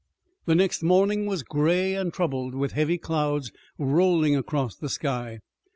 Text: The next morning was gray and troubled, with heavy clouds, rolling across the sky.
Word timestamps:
The 0.47 0.55
next 0.55 0.81
morning 0.81 1.27
was 1.27 1.43
gray 1.43 1.93
and 1.93 2.11
troubled, 2.11 2.55
with 2.55 2.71
heavy 2.71 2.97
clouds, 2.97 3.51
rolling 3.77 4.35
across 4.35 4.75
the 4.75 4.89
sky. 4.89 5.41